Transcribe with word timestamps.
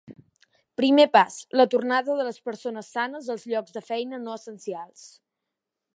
Primer 0.79 1.05
pas: 1.17 1.35
la 1.61 1.67
tornada 1.73 2.17
de 2.21 2.25
les 2.29 2.41
persones 2.51 2.91
sanes 2.97 3.29
als 3.35 3.45
llocs 3.53 3.77
de 3.79 3.87
feina 3.91 4.21
no 4.25 4.35
essencials. 4.41 5.05